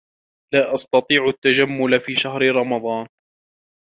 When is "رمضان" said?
2.55-3.07